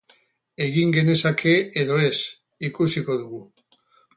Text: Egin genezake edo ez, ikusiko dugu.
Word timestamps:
Egin 0.67 0.95
genezake 0.95 1.53
edo 1.83 1.99
ez, 2.07 2.17
ikusiko 2.71 3.19
dugu. 3.21 3.47